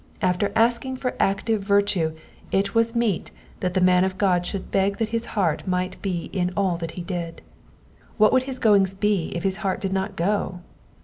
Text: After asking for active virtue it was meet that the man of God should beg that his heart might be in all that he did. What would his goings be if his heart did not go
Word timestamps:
After 0.23 0.51
asking 0.55 0.95
for 0.95 1.13
active 1.19 1.61
virtue 1.61 2.15
it 2.51 2.73
was 2.73 2.95
meet 2.95 3.29
that 3.59 3.75
the 3.75 3.79
man 3.81 4.03
of 4.03 4.17
God 4.17 4.47
should 4.47 4.71
beg 4.71 4.97
that 4.97 5.09
his 5.09 5.27
heart 5.37 5.67
might 5.67 6.01
be 6.01 6.31
in 6.33 6.51
all 6.57 6.75
that 6.77 6.93
he 6.97 7.03
did. 7.03 7.43
What 8.17 8.33
would 8.33 8.41
his 8.49 8.57
goings 8.57 8.95
be 8.95 9.27
if 9.35 9.43
his 9.43 9.57
heart 9.57 9.79
did 9.79 9.93
not 9.93 10.15
go 10.15 10.61